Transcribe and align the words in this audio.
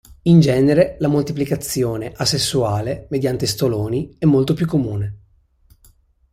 In 0.23 0.39
genere 0.39 0.95
la 0.97 1.07
moltiplicazione 1.07 2.11
asessuale, 2.15 3.05
mediante 3.11 3.45
stoloni, 3.45 4.15
è 4.17 4.25
molto 4.25 4.55
più 4.55 4.65
comune. 4.65 5.19